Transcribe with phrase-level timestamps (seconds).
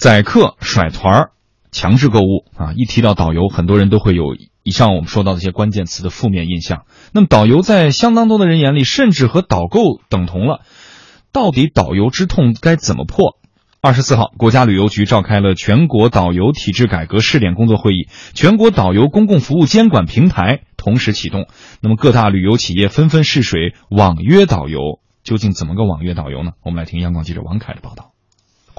[0.00, 1.30] 宰客、甩团儿、
[1.70, 6.86] 强制购物啊，一提到导游，很多人都会有以上我们说到的一些关键词的负面印象。
[7.12, 10.62] 那么，导游在相当多的人眼里，甚至和导购等同了。
[11.32, 13.36] 到底导游之痛该怎么破？
[13.82, 21.46] 二十四号，国家旅游局召开了全国导游体制改革试点工作会议，全国导游公共服务监管平台同时启动。
[21.82, 24.80] 那么，各大旅游企业纷纷试水网约导游，
[25.22, 26.52] 究竟怎么个网约导游呢？
[26.64, 28.12] 我们来听央广记者王凯的报道。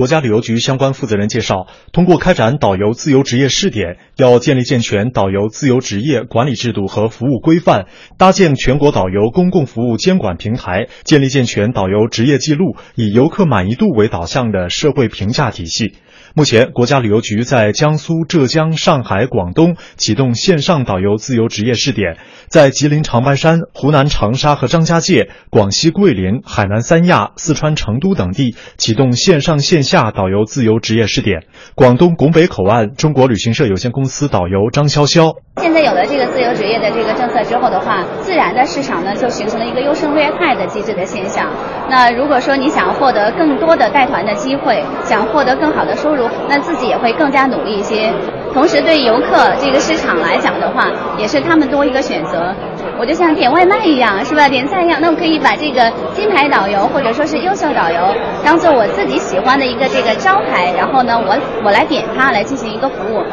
[0.00, 7.84] 国家旅游局相关负责人介绍，通过开展导游自由职业试点，要建立健全导游自由职业管理制度和服务规范，
[8.16, 15.92] 搭建全国导游公共服务监管平台，建立健全导游职业记录、以游客满意度为导向的社会评价体系。
[16.34, 31.46] 目前，国家旅游局在江苏、浙江、上海、广东启动线上导游自由职业试点，在吉林长白山、湖南长沙和张家界、广西桂林、海南三亚、四川成都等地启动线上线下导游自由职业试点。
[31.74, 41.50] 广东拱北口岸中国旅行社有限公司导游张潇潇：现在有了这个自由职业的这个政策之后的话，自然的市场呢就形成了一个优胜劣汰的机制的现象。
[41.90, 48.12] 那如果说你想获得更多的带团的机会，想获得更好的收入，那自己也会更加努力一些，
[48.52, 52.54] 同时对游客这个市场来讲的话，也是他们多一个选择。
[52.98, 54.48] 我就像点外卖一样，是吧？
[54.48, 63.24] 点菜一样，那我可以把这个金牌导游或者说是优秀导游当做我自己喜欢的一个这个招牌，然后呢，我我来点它来进行一个服务。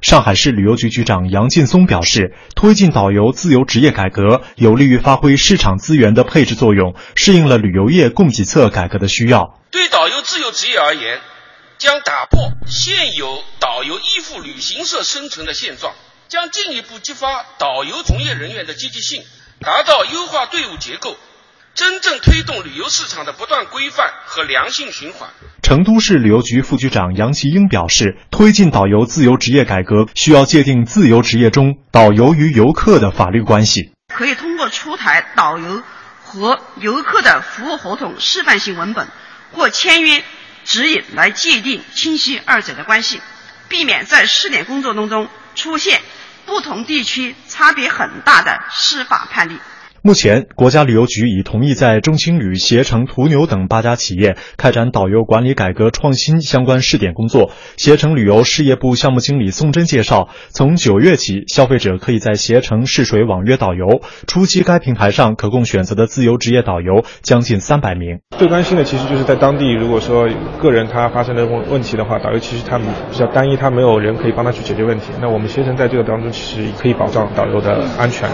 [0.00, 9.58] 上海市旅游局局长杨劲松表示，推进导游自由职业改革，有利于发挥市场资源的配置作用，适应了旅游业供给侧改革的需要。
[9.72, 11.18] 对导游自由职业而言。
[11.78, 15.94] 将打破现有导游依附旅行社生存的现状，
[16.28, 19.22] 将进一步激发导游从业人员的积极性，
[19.60, 21.16] 达到优化队伍结构，
[21.74, 25.28] 真正推动旅游市场的不断规范和良性循环。
[25.62, 35.82] 成都市旅游局副局长杨其英表示，推进导游自由职业改革，需要界定自由职业中导游与游客的法律关系，可以通过出台导游
[36.24, 39.08] 和游客的服务合同示范性文本
[39.52, 40.24] 或签约。
[40.66, 43.22] 指引来界定清晰二者的关系，
[43.68, 46.02] 避免在试点工作当中出现
[46.44, 49.58] 不同地区差别很大的司法判例。
[50.06, 57.50] 目前，国家旅游局已同意在中青旅、携程、途牛等八家企业开展导游管理改革创新相关试点工作。
[57.76, 64.00] 携程旅游事业部项目经理宋真介绍，从九月起，消费者可以在携程试水网约导游。
[64.28, 68.20] 初期，该平台上可供选择的自由职业导游将近三百名。
[68.38, 70.28] 最关心的其实就是在当地，如果说
[70.62, 75.06] 个人他发生的问问题的话，导游其实他们比较单一，他没有人可以帮他去解决问题。
[75.20, 78.30] 那我们携程在这个当中，其实可以保障导游的安全。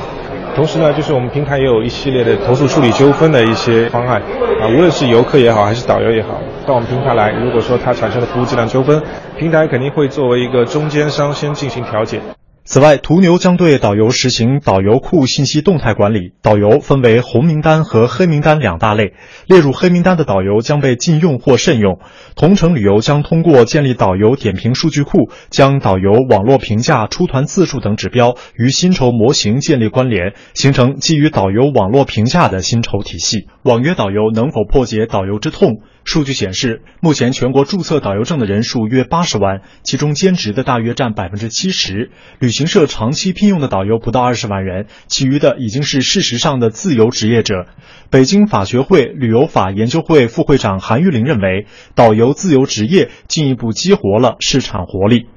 [0.55, 4.21] 同时呢，就是我们平台也有一系列的投诉处理纠纷的一些方案，
[4.61, 9.03] 啊，无论是游客也好，还是导游也好，到我们平台来，如果说它产生了服务质量纠纷，
[9.39, 12.21] 平台肯定会作为一个中间商先进行调解。
[12.65, 16.33] 此外，途牛将对导游实行导游库信息动态管理。
[16.43, 19.15] 导游分为红名单和黑名单两大类，
[19.49, 21.99] 列入黑名单的导游将被禁用或慎用。
[22.37, 33.49] 同程旅游将通过建立导游点评数据库，将导游网络评价、出团次数等指标与薪酬模型建立关联，形成基于导游网络评价的薪酬体系。
[33.65, 35.83] 网约导游能否破解导游之痛？
[36.05, 42.11] 数据显示，目前全国注册导游证的人数约八十万，其中兼职的大约占百分之七十。
[42.41, 47.65] 旅旅行社长期聘用的导游不到二十万人，其余的已经是事实上的自由职业者。
[48.11, 51.65] 北京法学会旅游法研究会副会长韩玉林认为，
[51.95, 55.29] 导游自由职业进一步激活了市场活力。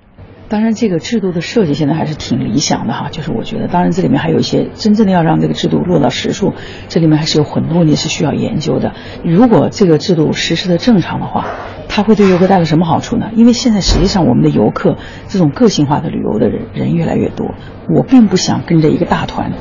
[0.49, 3.07] 当然，这个制度的设计现在还是挺理想的哈。
[3.09, 6.53] 就是我觉得，当然这里面还有一些真正的要让这个制度落到实处，
[6.89, 8.93] 这里面还是有很多问题是需要研究的。
[9.23, 11.47] 如果这个制度实施的正常的话，
[11.95, 13.31] 它会对游客带来什么好处呢？
[13.37, 14.97] 因为现在实际上我们的游客
[15.29, 17.53] 这种个性化的旅游的人人越来越多，
[17.87, 19.53] 我并不想跟着一个大团，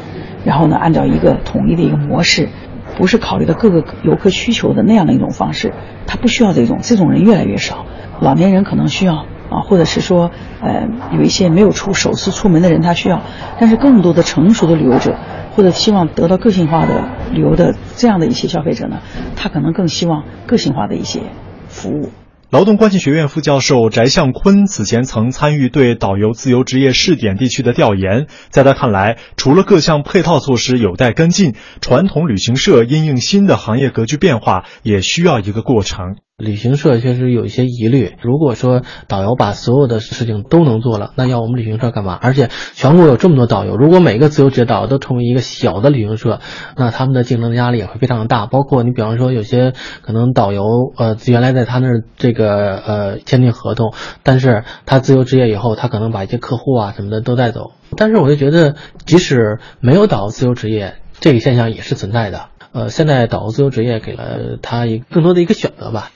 [0.44, 2.48] 然后呢按照一个统一的一个模式，
[2.98, 5.72] 不是考虑到各个游客需求的那样的一种方式。
[6.08, 7.86] 他不需要这种，这种人越来越少，
[8.20, 9.26] 老年人可能需要。
[9.50, 13.18] 啊，或者是说，呃，有一些没有出首次出门的人，他需要；
[13.60, 15.16] 但是更多的成熟的旅游者，
[15.54, 18.96] 或者希望得到个性化的旅游的这样的一些消费者呢，
[19.36, 21.20] 他可能更希望个性化的一些
[21.68, 22.08] 服务。
[22.50, 36.16] 劳动关系学院副教授翟向坤此前曾参与对导游自由职业试点地区的调研，在他看来，除了各项配套措施有待跟进，传统旅行社因应新的行业格局变化，也需要一个过程。
[36.36, 38.16] 旅行社确实有一些疑虑。
[38.20, 42.18] 如果说导游把所有的事情都能做了，那要我们旅行社干嘛？
[42.20, 46.40] 而且全国有这么多导游，如果每个自由职业导游都成为一个小的旅行社，
[46.76, 48.46] 那他们的竞争压力也会非常的大。
[48.46, 50.64] 包括你比方说有些可能导游，
[50.96, 53.94] 呃，原来在他那儿这个呃签订合同，
[54.24, 57.70] 但是他自由职业以后，他可能把一些客户啊什么的都带走。
[57.96, 58.74] 但是我就觉得，
[59.06, 62.46] 即使没有导游自由职业，这个现象也是存在的。
[62.72, 66.10] 呃，现在导游自由职业给了他一更多的一个选择吧。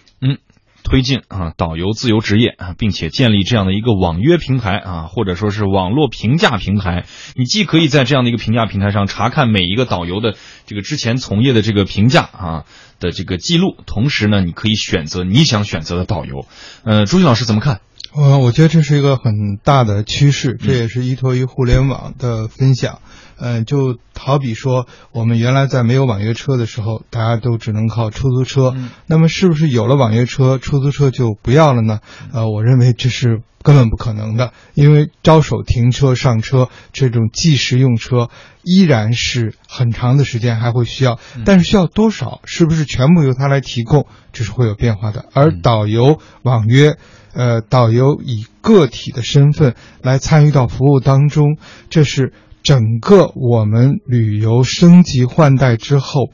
[0.88, 7.04] 推进啊导游自由职业啊，并且建立这样的一个网约平台啊，或者说是网络评价平台。
[7.34, 10.34] 你既可以在这样的一个评价平台上查看每一个导游的
[10.66, 12.64] 这个之前从业的这个评价啊
[13.00, 16.46] 的这个记录，同时呢，你可以选择你想选择的导游。
[16.84, 17.80] 呃，朱旭老师怎么看？
[18.14, 23.00] 呃，我觉得这是一个很大的趋势，这也是依托于互联网的分享。
[23.38, 28.74] 嗯，就好比说，我们原来在没有网约车的时候，大家都只能靠出租车。
[29.06, 32.00] 那么，是不是有了网约车，出租车就不要了呢？
[32.32, 38.30] 呃，我认为这是根本不可能的，因为招手停车、上车这种计时用车
[38.64, 45.26] 依然是很长的时间还会需要，但是需要多少，是不是全部由他来提供，这是会有变化的。
[45.34, 46.96] 而导游网约。
[47.38, 51.56] 呃，导游以个体的身份来参与到服务当中，
[51.88, 52.32] 这是
[52.64, 56.30] 整个我们旅游升级换代之后，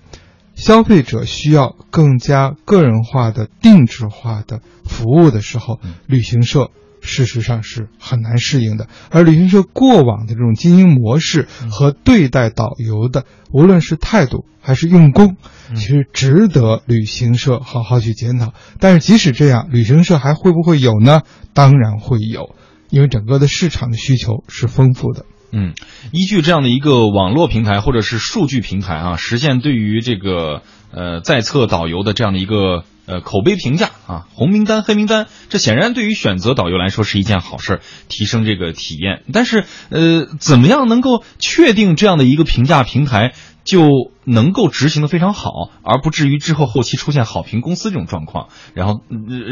[0.55, 6.71] 消费者需要更加个人化的、定制化的服务的时候，旅行社。
[7.07, 15.37] 事实上是很难适应的，而旅行社过往的这种经营模式和对待导游的，无论是态度还是用功，
[15.75, 18.55] 其实值得旅行社好好去检讨。
[18.81, 21.21] 但是即使这样，旅行社还会不会有呢？
[21.53, 22.55] 当然会有，
[22.89, 25.27] 因为整个的市场的需求是丰富的。
[25.55, 25.75] 嗯，
[26.13, 30.63] 依据这样的一个网络平台或者是数据平台啊，实现对于这个
[30.93, 32.85] 呃在册导游的这样的一个。
[33.07, 39.25] 呃，口碑评价啊，红名单、黑名单，这显然对于选择导游来说是一件好事，提升这个体验。
[39.31, 43.91] 但是，呃，怎么样能够确定这样的一个评价平台就
[44.25, 45.51] 能够执行的非常好，
[45.83, 49.03] 而不至于之后后期出现好评公司这种状况，然后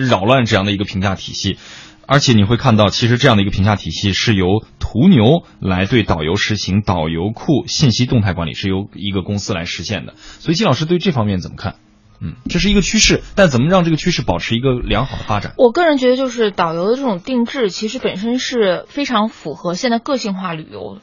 [0.08, 1.58] 扰乱这样的一个评价体系？
[2.12, 10.12] 而且你会看到，其实这样的一个评价体系是由途牛来对导游实行导游库信息动态管理，是由一个公司来实现的。
[10.16, 11.76] 所以，金老师对这方面怎么看？
[12.20, 15.54] 嗯，这是一个趋势，但怎么让这个趋势保持一个良好的发展？
[15.56, 20.98] 我个人觉得，就是导游的这种定制，其实本身是非常符合现在个性化旅游，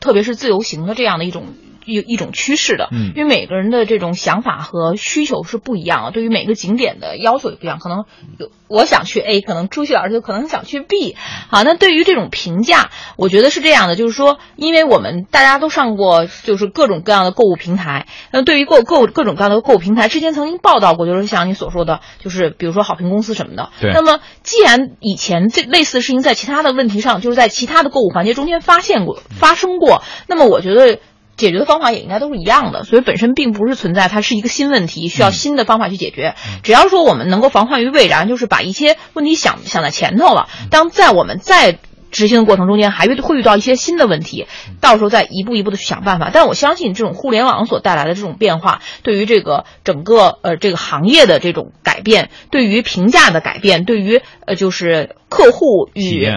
[0.00, 1.44] 特别是自由行的这样的一种。
[1.88, 8.04] 一一种趋势的，嗯，因为每个人的这种想法和需求是不一样的，对于每个景点的要求也不一样，可能
[8.38, 11.16] 有我想去 A，可能朱旭老师就可能想去 B，
[11.48, 23.92] 好，那对于这种评价，我觉得是这样的，就是说，因为我们大家都上过就是各种各样的购物平台，那对于购购各种各样的购物平台，之前曾经报道过，就是像你所说的，就是比如说好评公司什么的，对。
[23.94, 30.98] 那么既然以前这类似的事情在其他的问题上，就是在其他的购物环节中间发现过发生过，那么我觉得。
[31.38, 36.34] 解决的方法也应该都是一样的，所以本身并不是存在它是一个新问题，需要新的方法去解决。
[36.64, 40.48] 只要说我们能够防患于未然，就是把一些问题想想在前头了。
[40.70, 41.78] 当在我们在
[42.10, 44.46] 执行的过程中间，还会会遇到一些新的问题，
[44.80, 46.30] 到时候再一步一步的去想办法。
[46.32, 56.28] 但我相信这种互联网所带来的这种变化，对于这个整个呃这个行业的这种改变，对于评价的改变，对于呃就是客户与。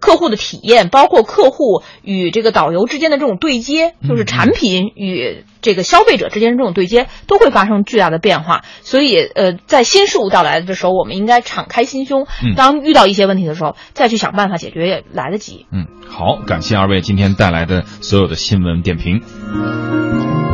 [0.00, 8.62] 客户的体验，包括客户与这个导游之间的这种对接，就是产品与这个消费者之间的这种对接，都会发生巨大的变化。
[8.82, 12.26] 所以，呃，在新事物到来的时候，我们应该敞开心胸。
[12.56, 15.66] 当遇到一些问题的时候，再去想办法解决也来得及。
[15.72, 20.47] 嗯，好，感谢二位今天带来的所有的新闻点评。